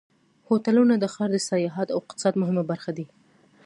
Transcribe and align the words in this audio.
هوټلونه 0.47 0.93
د 0.99 1.05
ښار 1.13 1.29
د 1.33 1.37
سیاحت 1.49 1.87
او 1.91 1.99
اقتصاد 2.01 2.33
مهمه 2.41 2.63
برخه 2.71 2.91
دي. 2.97 3.05